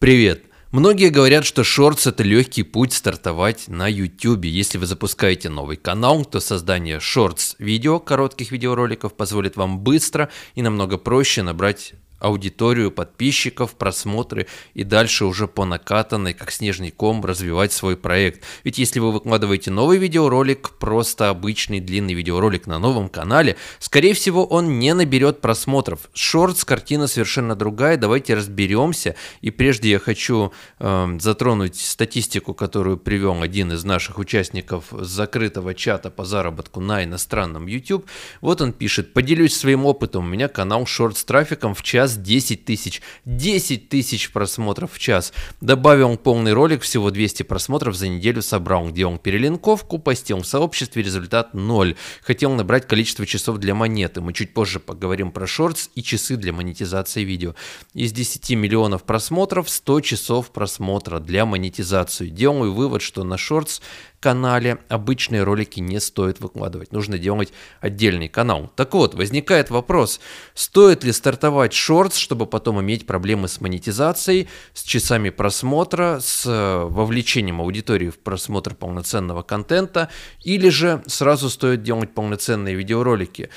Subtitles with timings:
[0.00, 0.44] Привет!
[0.70, 4.44] Многие говорят, что шортс это легкий путь стартовать на YouTube.
[4.44, 10.62] Если вы запускаете новый канал, то создание шортс видео, коротких видеороликов, позволит вам быстро и
[10.62, 17.72] намного проще набрать аудиторию, подписчиков, просмотры и дальше уже по накатанной, как снежный ком, развивать
[17.72, 18.44] свой проект.
[18.64, 24.44] Ведь если вы выкладываете новый видеоролик, просто обычный длинный видеоролик на новом канале, скорее всего
[24.44, 26.10] он не наберет просмотров.
[26.12, 29.14] Шортс, картина совершенно другая, давайте разберемся.
[29.40, 36.10] И прежде я хочу э, затронуть статистику, которую привел один из наших участников закрытого чата
[36.10, 38.06] по заработку на иностранном YouTube.
[38.40, 42.16] Вот он пишет, поделюсь своим опытом, у меня канал шорт с трафиком в час час
[42.16, 43.02] 10 тысяч.
[43.24, 45.32] 10 тысяч просмотров в час.
[45.60, 51.02] Добавил полный ролик, всего 200 просмотров за неделю собрал, где он перелинковку, постил в сообществе,
[51.02, 51.96] результат 0.
[52.22, 54.20] Хотел набрать количество часов для монеты.
[54.20, 57.54] Мы чуть позже поговорим про шортс и часы для монетизации видео.
[57.94, 62.28] Из 10 миллионов просмотров 100 часов просмотра для монетизации.
[62.28, 63.80] Делаю вывод, что на шортс
[64.20, 66.92] канале обычные ролики не стоит выкладывать.
[66.92, 68.72] Нужно делать отдельный канал.
[68.76, 70.20] Так вот, возникает вопрос,
[70.54, 76.84] стоит ли стартовать шортс, чтобы потом иметь проблемы с монетизацией, с часами просмотра, с э,
[76.84, 80.08] вовлечением аудитории в просмотр полноценного контента,
[80.42, 83.50] или же сразу стоит делать полноценные видеоролики.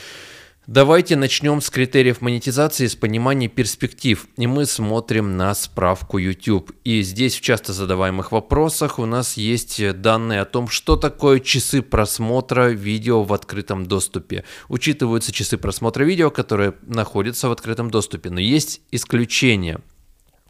[0.74, 4.26] Давайте начнем с критериев монетизации, с понимания перспектив.
[4.38, 6.72] И мы смотрим на справку YouTube.
[6.86, 11.82] И здесь в часто задаваемых вопросах у нас есть данные о том, что такое часы
[11.82, 14.46] просмотра видео в открытом доступе.
[14.70, 18.30] Учитываются часы просмотра видео, которые находятся в открытом доступе.
[18.30, 19.82] Но есть исключения.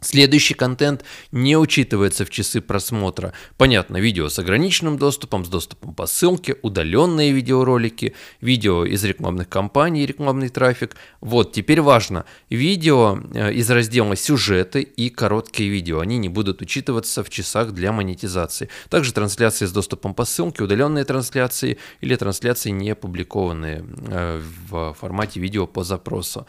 [0.02, 3.32] Следующий контент не учитывается в часы просмотра.
[3.56, 10.04] Понятно, видео с ограниченным доступом, с доступом по ссылке, удаленные видеоролики, видео из рекламных кампаний,
[10.04, 10.96] рекламный трафик.
[11.20, 17.22] Вот, теперь важно, видео э, из раздела сюжеты и короткие видео, они не будут учитываться
[17.22, 18.68] в часах для монетизации.
[18.88, 25.38] Также трансляции с доступом по ссылке, удаленные трансляции или трансляции не опубликованные э, в формате
[25.38, 26.46] видео по запросу.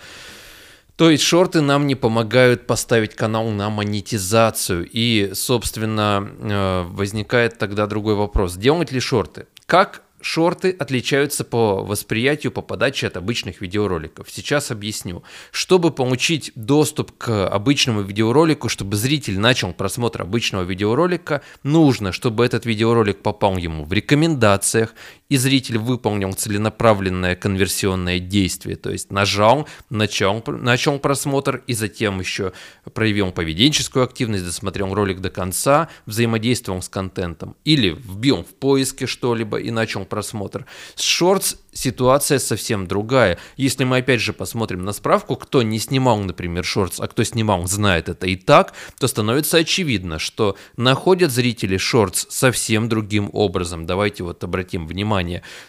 [0.96, 4.88] То есть шорты нам не помогают поставить канал на монетизацию.
[4.92, 8.56] И, собственно, э, возникает тогда другой вопрос.
[8.56, 9.48] Делать ли шорты?
[9.66, 14.32] Как Шорты отличаются по восприятию, по подаче от обычных видеороликов.
[14.32, 15.22] Сейчас объясню.
[15.52, 22.66] Чтобы получить доступ к обычному видеоролику, чтобы зритель начал просмотр обычного видеоролика, нужно, чтобы этот
[22.66, 24.96] видеоролик попал ему в рекомендациях,
[25.34, 32.54] и зритель выполнил целенаправленное конверсионное действие, то есть нажал, начал, начал просмотр и затем еще
[32.94, 39.58] проявил поведенческую активность, досмотрел ролик до конца, взаимодействовал с контентом или вбил в поиске что-либо
[39.58, 40.68] и начал просмотр.
[40.94, 43.40] С шортс ситуация совсем другая.
[43.58, 47.66] Если мы опять же посмотрим на справку, кто не снимал, например, шортс, а кто снимал,
[47.66, 53.88] знает это и так, то становится очевидно, что находят зрители шортс совсем другим образом.
[53.88, 55.23] Давайте вот обратим внимание.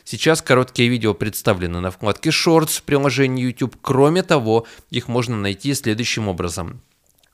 [0.05, 3.77] Сейчас короткие видео представлены на вкладке шортс в приложении YouTube.
[3.81, 6.81] Кроме того, их можно найти следующим образом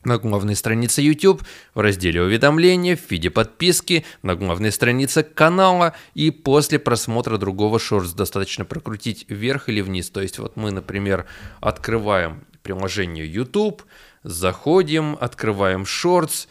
[0.04, 1.42] на главной странице YouTube,
[1.74, 8.12] в разделе уведомления, в виде подписки, на главной странице канала и после просмотра другого шортс
[8.12, 10.10] достаточно прокрутить вверх или вниз.
[10.10, 11.26] То есть вот мы, например,
[11.60, 13.82] открываем приложение YouTube,
[14.22, 16.46] заходим, открываем шортс,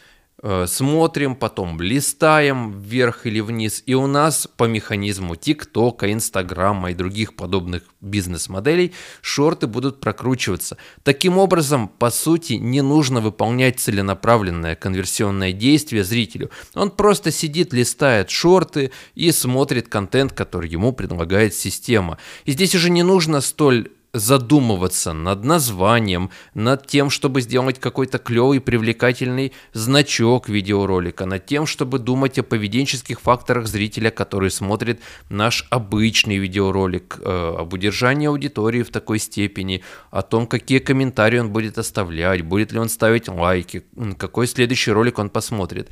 [0.66, 7.34] смотрим, потом листаем вверх или вниз, и у нас по механизму ТикТока, Инстаграма и других
[7.34, 10.76] подобных бизнес-моделей шорты будут прокручиваться.
[11.02, 16.50] Таким образом, по сути, не нужно выполнять целенаправленное конверсионное действие зрителю.
[16.74, 22.18] Он просто сидит, листает шорты и смотрит контент, который ему предлагает система.
[22.44, 28.60] И здесь уже не нужно столь задумываться над названием, над тем, чтобы сделать какой-то клевый,
[28.60, 36.38] привлекательный значок видеоролика, над тем, чтобы думать о поведенческих факторах зрителя, который смотрит наш обычный
[36.38, 42.42] видеоролик, э, об удержании аудитории в такой степени, о том, какие комментарии он будет оставлять,
[42.42, 43.84] будет ли он ставить лайки,
[44.18, 45.88] какой следующий ролик он посмотрит.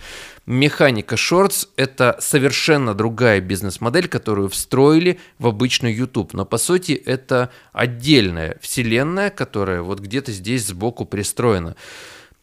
[0.46, 7.50] Механика Shorts– это совершенно другая бизнес-модель, которую встроили в обычный YouTube, но по сути это
[7.72, 11.76] отдельно отдельная вселенная, которая вот где-то здесь сбоку пристроена.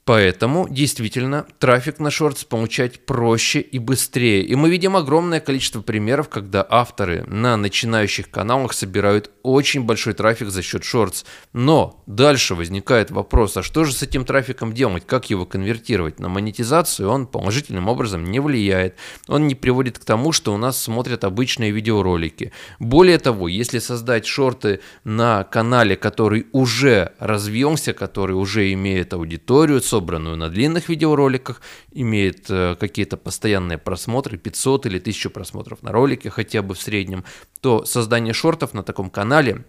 [0.06, 4.44] Поэтому действительно трафик на шортс получать проще и быстрее.
[4.44, 10.50] И мы видим огромное количество примеров, когда авторы на начинающих каналах собирают очень большой трафик
[10.50, 11.26] за счет шортс.
[11.54, 16.20] Но дальше возникает вопрос, а что же с этим трафиком делать, как его конвертировать?
[16.20, 18.98] На монетизацию он положительным образом не влияет.
[19.28, 22.52] Он не приводит к тому, что у нас смотрят обычные видеоролики.
[22.78, 30.36] Более того, если создать шорты на канале, который уже развился, который уже имеет аудиторию, собранную
[30.36, 31.62] на длинных видеороликах,
[31.94, 37.24] имеет э, какие-то постоянные просмотры, 500 или 1000 просмотров на ролике хотя бы в среднем,
[37.62, 39.64] то создание шортов на таком канале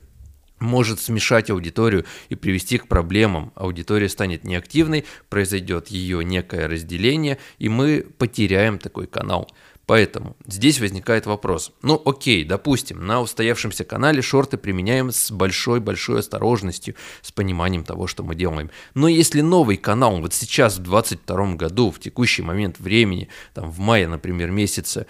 [0.58, 3.52] может смешать аудиторию и привести к проблемам.
[3.55, 9.49] Аудитория станет неактивной, произойдет ее некое разделение, и мы потеряем такой канал.
[9.86, 11.72] Поэтому здесь возникает вопрос.
[11.80, 18.24] Ну окей, допустим, на устоявшемся канале шорты применяем с большой-большой осторожностью, с пониманием того, что
[18.24, 18.70] мы делаем.
[18.94, 23.78] Но если новый канал вот сейчас в 2022 году, в текущий момент времени, там в
[23.78, 25.06] мае, например, месяце,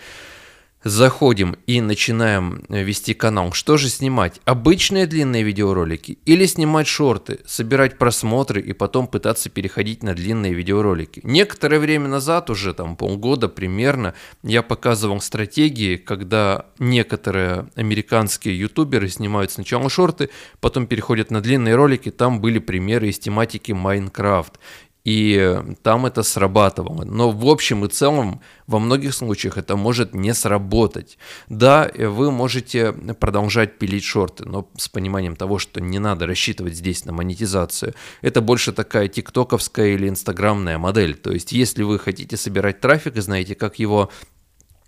[0.85, 4.41] заходим и начинаем э, вести канал, что же снимать?
[4.45, 11.21] Обычные длинные видеоролики или снимать шорты, собирать просмотры и потом пытаться переходить на длинные видеоролики?
[11.25, 19.51] Некоторое время назад, уже там полгода примерно, я показывал стратегии, когда некоторые американские ютуберы снимают
[19.51, 20.31] сначала шорты,
[20.61, 24.59] потом переходят на длинные ролики, там были примеры из тематики Майнкрафт
[25.07, 27.05] и там это срабатывало.
[27.05, 31.17] Но в общем и целом во многих случаях это может не сработать.
[31.49, 37.05] Да, вы можете продолжать пилить шорты, но с пониманием того, что не надо рассчитывать здесь
[37.05, 37.95] на монетизацию.
[38.21, 41.15] Это больше такая тиктоковская или инстаграмная модель.
[41.15, 44.11] То есть если вы хотите собирать трафик и знаете, как его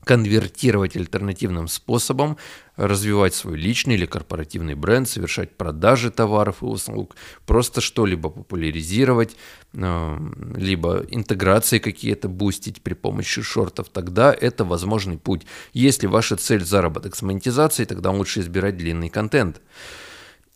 [0.09, 2.39] конвертировать альтернативным способом,
[2.77, 7.15] развивать свой личный или корпоративный бренд, совершать продажи товаров и услуг,
[7.45, 9.37] просто что-либо популяризировать,
[9.75, 10.19] э,
[10.57, 15.43] либо интеграции какие-то бустить при помощи шортов, тогда это возможный путь.
[15.75, 19.61] Если ваша цель заработок с монетизацией, тогда лучше избирать длинный контент.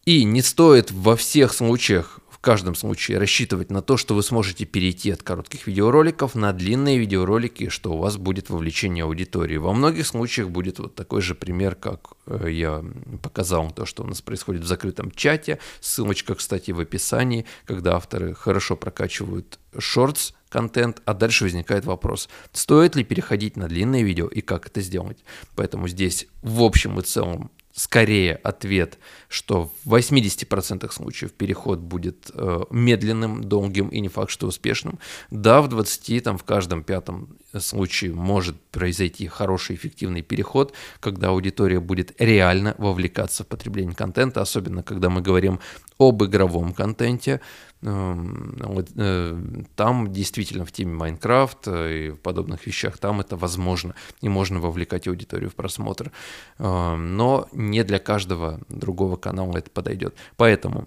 [0.06, 5.12] И не стоит во всех случаях каждом случае рассчитывать на то, что вы сможете перейти
[5.12, 9.56] от коротких видеороликов на длинные видеоролики, что у вас будет вовлечение аудитории.
[9.56, 12.84] Во многих случаях будет вот такой же пример, как э, я
[13.22, 15.60] показал, то, что у нас происходит в закрытом чате.
[15.80, 22.96] Ссылочка, кстати, в описании, когда авторы хорошо прокачивают шортс, контент, а дальше возникает вопрос, стоит
[22.96, 25.18] ли переходить на длинное видео и как это сделать.
[25.54, 28.98] Поэтому здесь в общем и целом скорее ответ,
[29.28, 34.98] что в 80% случаев переход будет э, медленным, долгим и не факт, что успешным.
[35.30, 41.80] Да, в 20, там, в каждом пятом случае может произойти хороший эффективный переход, когда аудитория
[41.80, 45.60] будет реально вовлекаться в потребление контента, особенно когда мы говорим
[46.08, 47.40] об игровом контенте.
[47.82, 48.56] Эм,
[48.96, 49.42] э,
[49.74, 55.08] там действительно в теме Майнкрафт и в подобных вещах там это возможно и можно вовлекать
[55.08, 56.12] аудиторию в просмотр.
[56.58, 60.14] Эм, но не для каждого другого канала это подойдет.
[60.36, 60.86] Поэтому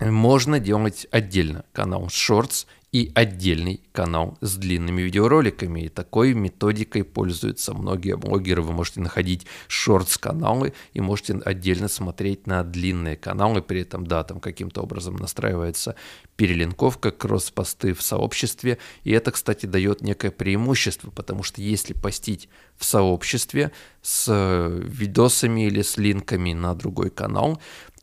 [0.00, 5.82] можно делать отдельно канал Shorts и отдельный канал с длинными видеороликами.
[5.82, 8.62] И такой методикой пользуются многие блогеры.
[8.62, 13.62] Вы можете находить шортс-каналы и можете отдельно смотреть на длинные каналы.
[13.62, 15.94] При этом, да, там каким-то образом настраивается
[16.34, 18.78] перелинковка, кросс-посты в сообществе.
[19.04, 23.70] И это, кстати, дает некое преимущество, потому что если постить в сообществе
[24.02, 24.26] с
[24.82, 27.60] видосами или с линками на другой канал,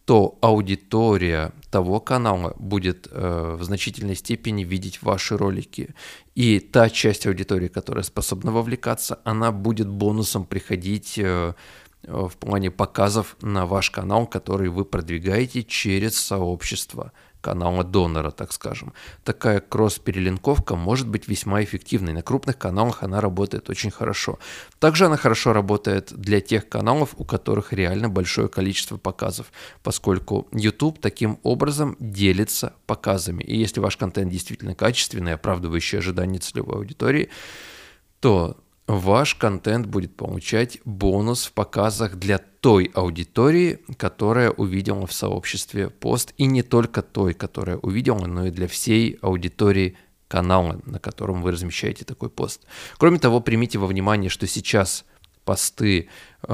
[0.08, 5.94] то аудитория того канала будет э, в значительной степени видеть ваши ролики.
[6.34, 11.54] И та часть аудитории, которая способна вовлекаться, она будет бонусом приходить э,
[12.04, 17.12] в плане показов на ваш канал, который вы продвигаете через сообщество
[17.48, 18.92] канала донора, так скажем.
[19.24, 22.12] Такая кросс-перелинковка может быть весьма эффективной.
[22.12, 24.38] На крупных каналах она работает очень хорошо.
[24.80, 29.46] Также она хорошо работает для тех каналов, у которых реально большое количество показов,
[29.82, 33.44] поскольку YouTube таким образом делится показами.
[33.44, 37.30] И если ваш контент действительно качественный, оправдывающий ожидания целевой аудитории,
[38.20, 38.58] то
[38.88, 46.34] ваш контент будет получать бонус в показах для той аудитории, которая увидела в сообществе пост,
[46.38, 51.52] и не только той, которая увидела, но и для всей аудитории канала, на котором вы
[51.52, 52.66] размещаете такой пост.
[52.98, 55.06] Кроме того, примите во внимание, что сейчас
[55.46, 56.10] посты
[56.44, 56.54] э,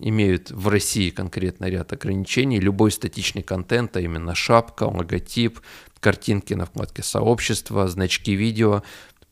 [0.00, 2.58] имеют в России конкретно ряд ограничений.
[2.58, 5.60] Любой статичный контент, а именно шапка, логотип,
[6.00, 8.82] картинки на вкладке сообщества, значки видео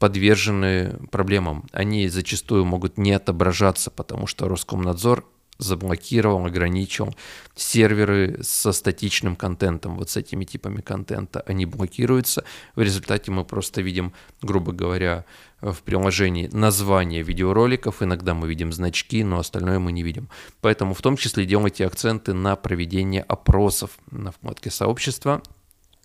[0.00, 1.66] подвержены проблемам.
[1.72, 5.26] Они зачастую могут не отображаться, потому что Роскомнадзор
[5.58, 7.14] заблокировал, ограничил
[7.54, 12.44] серверы со статичным контентом, вот с этими типами контента, они блокируются.
[12.74, 15.26] В результате мы просто видим, грубо говоря,
[15.60, 20.30] в приложении название видеороликов, иногда мы видим значки, но остальное мы не видим.
[20.62, 25.42] Поэтому в том числе делайте акценты на проведение опросов на вкладке сообщества,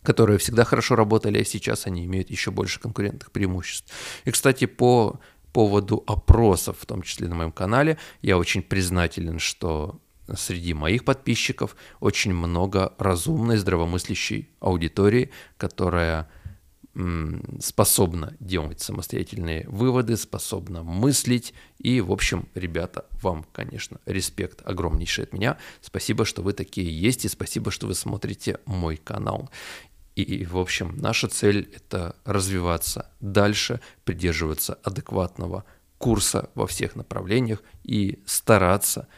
[0.06, 3.92] которые всегда хорошо работали, а сейчас они имеют еще больше конкурентных преимуществ.
[4.24, 5.20] И, кстати, по
[5.52, 10.00] поводу опросов, в том числе на моем канале, я очень признателен, что
[10.34, 16.30] среди моих подписчиков очень много разумной, здравомыслящей аудитории, которая
[17.60, 21.54] способна делать самостоятельные выводы, способна мыслить.
[21.78, 25.58] И, в общем, ребята, вам, конечно, респект огромнейший от меня.
[25.82, 29.50] Спасибо, что вы такие есть, и спасибо, что вы смотрите мой канал.
[30.16, 35.66] И, в общем, наша цель– это развиваться дальше, придерживаться адекватного
[35.98, 39.08] курса во всех направлениях и стараться–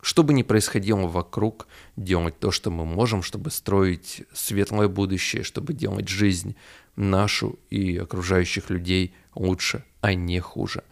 [0.00, 5.72] что бы ни происходило вокруг, делать то, что мы можем, чтобы строить светлое будущее, чтобы
[5.72, 6.56] делать жизнь
[6.96, 10.84] нашу и окружающих людей лучше, а не хуже.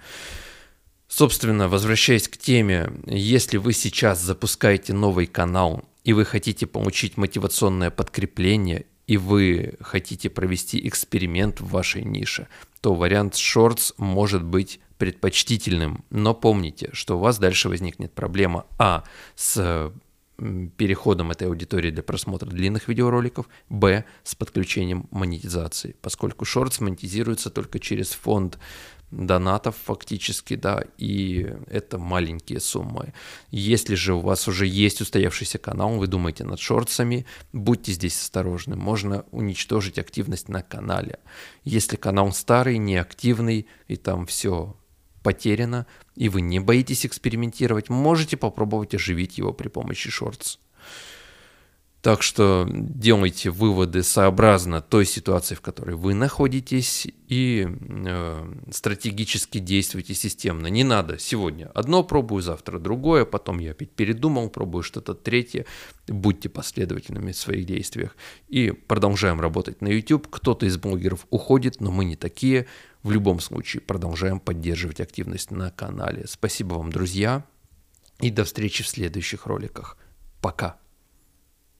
[1.08, 7.90] Собственно, возвращаясь к теме, если вы сейчас запускаете новый канал и вы хотите получить мотивационное
[7.90, 12.48] подкрепление и вы хотите провести эксперимент в вашей нише,
[12.80, 16.04] то вариант Shorts может быть предпочтительным.
[16.10, 19.92] Но помните, что у вас дальше возникнет проблема А с
[20.76, 27.78] переходом этой аудитории для просмотра длинных видеороликов, б с подключением монетизации, поскольку шортс монетизируется только
[27.78, 28.58] через фонд
[29.10, 33.12] донатов фактически, да, и это маленькие суммы.
[33.50, 38.76] Если же у вас уже есть устоявшийся канал, вы думаете над шортсами, будьте здесь осторожны,
[38.76, 41.18] можно уничтожить активность на канале.
[41.64, 44.76] Если канал старый, неактивный, и там все
[45.22, 50.58] потеряно, и вы не боитесь экспериментировать, можете попробовать оживить его при помощи шортс.
[52.06, 60.14] Так что делайте выводы сообразно той ситуации, в которой вы находитесь, и э, стратегически действуйте
[60.14, 60.68] системно.
[60.68, 65.66] Не надо сегодня одно пробую, завтра другое, потом я опять передумал, пробую что-то третье.
[66.06, 68.14] Будьте последовательными в своих действиях.
[68.46, 70.28] И продолжаем работать на YouTube.
[70.30, 72.68] Кто-то из блогеров уходит, но мы не такие.
[73.02, 76.26] В любом случае продолжаем поддерживать активность на канале.
[76.28, 77.44] Спасибо вам, друзья,
[78.20, 79.98] и до встречи в следующих роликах.
[80.40, 80.78] Пока.